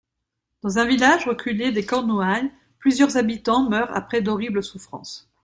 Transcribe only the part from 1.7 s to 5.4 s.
des Cornouailles, plusieurs habitants meurent après d'horribles souffrances.